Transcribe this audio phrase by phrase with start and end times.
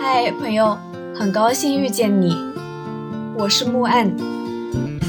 [0.00, 0.76] 嗨，朋友，
[1.12, 2.30] 很高兴遇见你，
[3.36, 4.16] 我是木岸，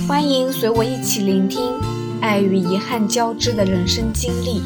[0.07, 1.79] 欢迎随我一起聆听
[2.19, 4.59] 爱与遗憾交织的人生经历。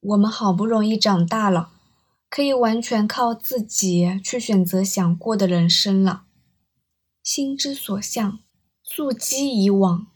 [0.00, 1.70] 我们好不容易长大了，
[2.28, 6.24] 可以完全靠自己去选择想过的人生了。
[7.22, 8.40] 心之所向，
[8.82, 10.08] 溯溪以往。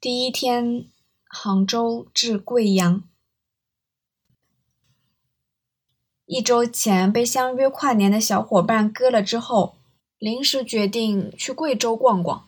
[0.00, 0.86] 第一天，
[1.28, 3.04] 杭州至贵阳。
[6.32, 9.74] 一周前被相约跨年的小伙伴割了之后，
[10.16, 12.46] 临时决定去贵州逛逛。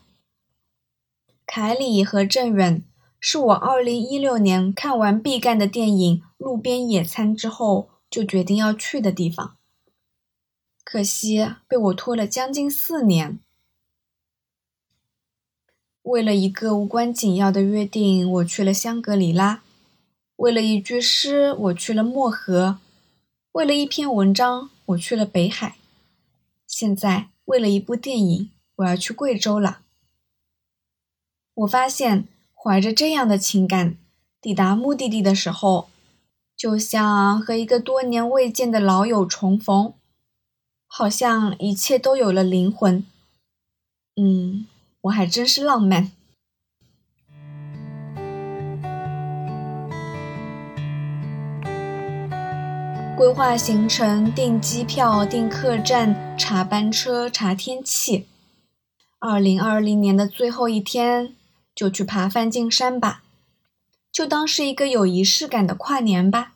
[1.44, 2.84] 凯里和郑远
[3.18, 9.56] 是我2016年看完毕赣的电影《路边野餐》之后就决定要去的地方，
[10.84, 13.40] 可惜被我拖了将近四年。
[16.02, 19.62] 为了一个无关紧要的约定，我去了香格里拉；
[20.36, 22.78] 为了一句诗，我去了漠河。
[23.52, 25.76] 为了一篇文章，我去了北海。
[26.66, 29.80] 现在为了一部电影，我要去贵州了。
[31.52, 33.98] 我发现，怀着这样的情感
[34.40, 35.90] 抵达目的地的时候，
[36.56, 39.92] 就像和一个多年未见的老友重逢，
[40.86, 43.04] 好像一切都有了灵魂。
[44.16, 44.66] 嗯，
[45.02, 46.12] 我还真是浪漫。
[53.22, 58.26] 规划行程、订机票、订客栈、查班车、查天气。
[59.20, 61.36] 二零二零年的最后一天，
[61.72, 63.22] 就去爬梵净山吧，
[64.10, 66.54] 就当是一个有仪式感的跨年吧，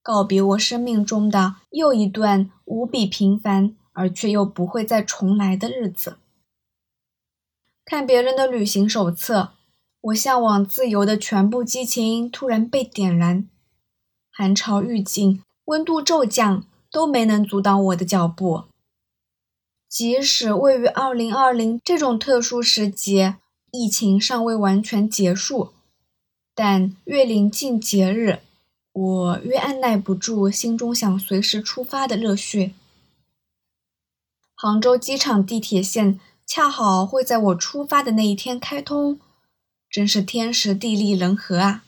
[0.00, 6.18] 告别我生命中的又一段无比平凡而却又不会再重来的日子。
[7.84, 9.54] 看别人的旅行手册，
[10.02, 13.48] 我向往自由的全部激情突然被点燃，
[14.30, 15.42] 寒潮预警。
[15.66, 18.64] 温度骤降都没能阻挡我的脚步。
[19.88, 23.36] 即使位于二零二零这种特殊时节，
[23.70, 25.72] 疫情尚未完全结束，
[26.54, 28.40] 但越临近节日，
[28.92, 32.72] 我越按耐不住心中想随时出发的热血。
[34.54, 39.20] 杭州机场地铁线恰好会在我出发的那一天开通，
[39.88, 41.84] 真是天时地利人和啊！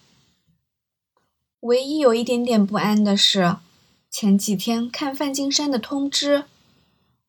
[1.60, 3.56] 唯一有一点点不安的是。
[4.18, 6.44] 前几天看梵净山的通知，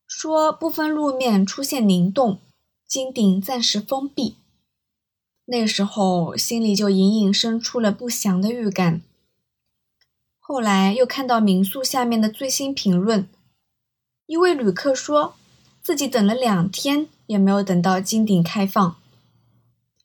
[0.07, 2.39] 说部分路面出现凝冻，
[2.87, 4.37] 金顶暂时封闭。
[5.47, 9.01] 那时候心里就隐隐生出了不祥的预感。
[10.39, 13.27] 后来又看到民宿下面的最新评论，
[14.25, 15.35] 一位旅客说
[15.81, 18.95] 自己等了两天也没有等到金顶开放，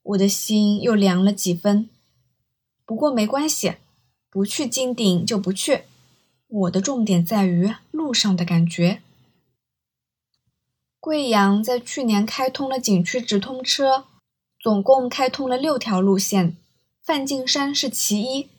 [0.02, 1.88] 我的心又凉了几分。
[2.84, 3.76] 不过没关系，
[4.28, 5.84] 不去金顶就不去。
[6.52, 9.00] 我的重点在于路上的感觉。
[11.00, 14.04] 贵阳在去年开通了景区直通车，
[14.60, 16.54] 总共开通了六条路线，
[17.00, 18.50] 梵净山是其一，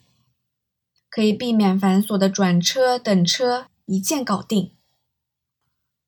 [1.08, 4.72] 可以避免繁琐的转车等车，一键搞定。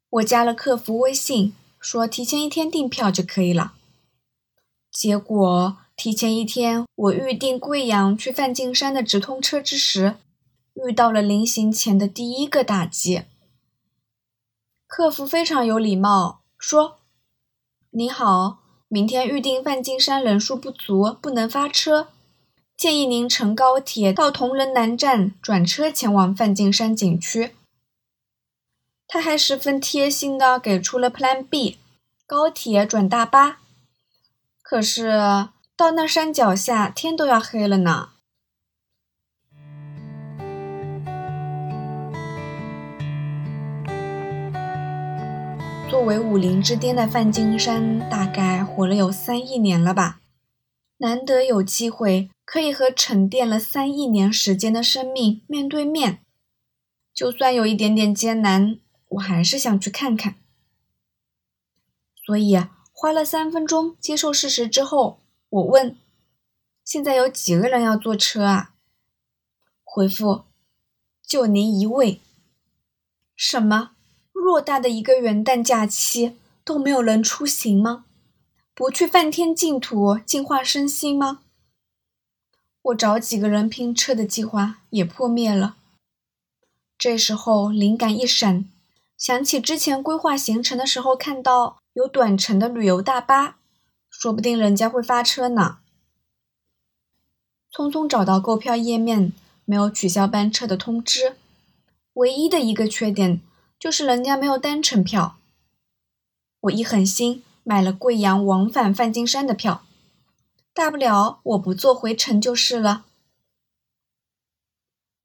[0.09, 3.73] 我加了客服微信，说提前一天订票就可以了。
[4.91, 10.15] 结果提前一天，我预订贵阳去梵净山的直通车之时。
[10.75, 13.23] 遇到了临行前的第一个打击。
[14.87, 16.99] 客服非常有礼貌，说
[17.91, 22.09] ：“您好，明天预定梵净山人数不足，不能发车，
[22.77, 27.55] 建议您乘高铁到铜仁南站转车前往梵净山景区。”
[29.07, 31.77] 他还十分贴心的给出了 Plan B，
[32.25, 33.59] 高铁转大巴。
[34.61, 35.47] 可是
[35.77, 38.13] 到那山脚下，天都要黑了呢。
[45.87, 50.19] 作为武林之巅的梵净山，大概活了有三亿年了吧。
[50.97, 56.21] 难得有机会可以和沉淀了三亿年时间的生命面对面，
[57.13, 58.79] 就算有一点点艰难，
[59.09, 60.35] 我还是想去看看。
[62.25, 62.57] 所以
[62.91, 65.95] 花了三分钟接受事实之后，我问
[66.83, 68.73] ：“现在有几个人要坐车啊？”
[69.83, 70.45] 回复
[71.25, 72.21] ：“就您一位。”
[73.37, 73.94] 什么？
[74.45, 78.05] 偌大的一个元旦假期都没有人出行吗？
[78.75, 81.39] 不去梵天净土净化身心吗？
[82.83, 85.77] 我找几个人拼车的计划也破灭了。
[86.95, 88.69] 这时候灵感一闪，
[89.17, 93.57] 想起之前规划行程的时候看到有短程的旅游大巴，
[94.11, 95.79] 说不定人家会发车呢。
[97.71, 99.33] 匆匆找到购票页面，
[99.65, 101.35] 没有取消班车的通知，
[102.13, 103.41] 唯一的一个缺点
[103.79, 105.37] 就是人家没有单程票。
[106.61, 109.85] 我一狠心买了贵阳往返梵净山的票，
[110.73, 113.05] 大不了我不坐回程就是了。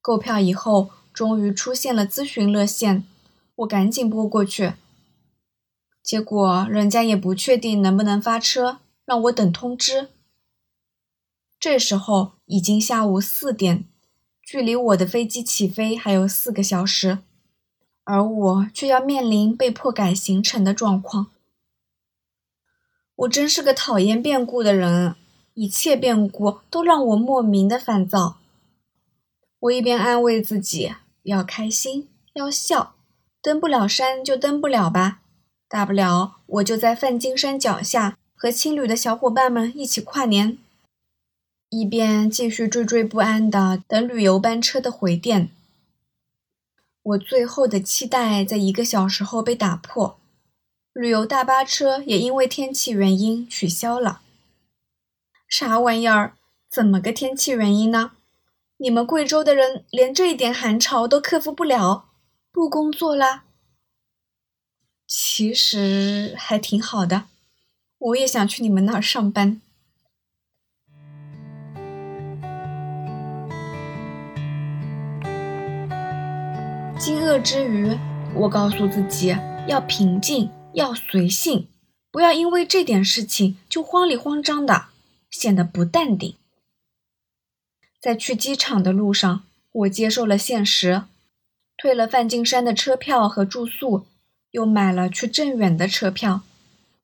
[0.02, 3.04] 购票以后，终于出现了咨询热线，
[3.56, 4.74] 我赶紧拨过去，
[6.02, 10.08] 结果人家也不确定能不能发车，让我等通知。
[11.58, 13.84] 这时候已经下午四点，
[14.42, 17.18] 距离我的飞机起飞还有四个小时，
[18.10, 21.28] 而我却要面临被迫改行程的状况。
[23.14, 25.14] 我真是个讨厌变故的人，
[25.54, 28.38] 一切变故都让我莫名的烦躁。
[29.60, 30.92] 我一边安慰自己
[31.22, 32.94] 要开心要笑，
[33.40, 35.20] 登不了山就登不了吧，
[35.68, 40.58] 大不了我就在梵净山脚下和青旅的小伙伴们一起跨年。
[41.68, 45.50] 一边继续惴惴不安的等旅游班车的回电，
[47.02, 50.20] 我最后的期待在一个小时后被打破，
[50.92, 54.20] 旅游大巴车也因为天气原因取消了。
[55.48, 56.36] 啥玩意儿？
[56.68, 58.12] 怎么个天气原因呢？
[58.76, 62.10] 你们贵州的人连这一点寒潮都克服不了，
[62.52, 63.44] 不工作啦？
[65.06, 67.24] 其实还挺好的，
[67.98, 69.60] 我也想去你们那儿上班。
[77.00, 77.98] 惊愕之余，
[78.34, 79.34] 我告诉自己
[79.66, 81.66] 要平静，要随性，
[82.10, 84.88] 不要因为这点事情就慌里慌张的，
[85.30, 86.36] 显得不淡定。
[88.02, 91.04] 在去机场的路上，我接受了现实，
[91.78, 94.04] 退了梵净山的车票和住宿，
[94.50, 96.42] 又买了去镇远的车票，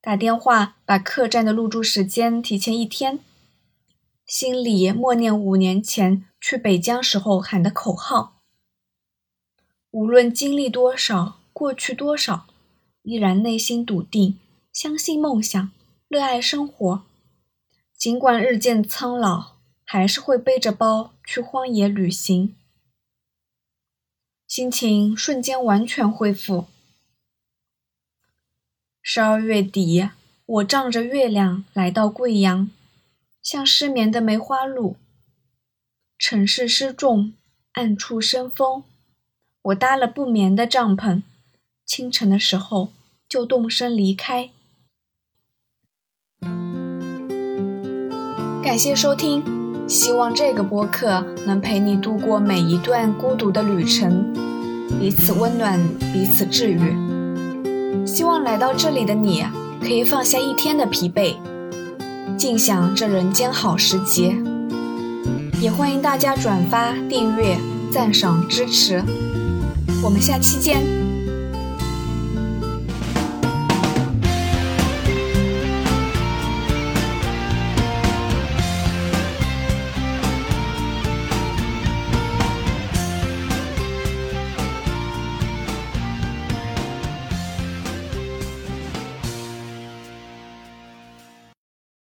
[0.02, 3.20] 打电话把客栈的入住时间提前一天，
[4.26, 8.35] 心里默念五年前去北疆时候喊的口号。
[9.96, 12.48] 无论经历多少，过去多少，
[13.00, 14.38] 依然内心笃定，
[14.70, 15.70] 相信梦想，
[16.06, 17.02] 热爱生活。
[17.96, 19.54] 尽管日渐苍老，
[19.86, 22.54] 还是会背着包去荒野旅行。
[24.46, 26.66] 心情瞬间完全恢复。
[29.00, 30.10] 十二月底，
[30.44, 32.70] 我仗着月亮来到贵阳，
[33.40, 34.96] 像失眠的梅花鹿。
[36.18, 37.32] 城市失重，
[37.72, 38.84] 暗处生风。
[39.66, 41.22] 我搭了不眠的帐篷，
[41.84, 42.90] 清晨的时候
[43.28, 44.50] 就动身离开。
[48.62, 49.42] 感谢收听，
[49.88, 54.32] 希望这个播客能陪你度过每一段孤独的旅程，
[55.00, 55.80] 彼此温暖，
[56.12, 58.06] 彼此治愈。
[58.06, 59.44] 希望来到这里的你
[59.80, 61.34] 可以放下一天的疲惫，
[62.36, 64.36] 尽享这人间好时节。
[65.60, 67.58] 也欢迎大家转发、订阅、
[67.90, 69.02] 赞赏、支持。
[70.06, 71.05] 我们下期见。